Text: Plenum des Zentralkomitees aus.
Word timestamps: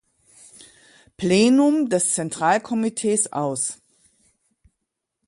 Plenum 1.15 1.87
des 1.89 2.15
Zentralkomitees 2.15 3.31
aus. 3.33 3.77